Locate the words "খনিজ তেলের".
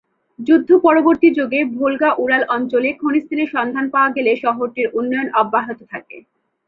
2.93-3.49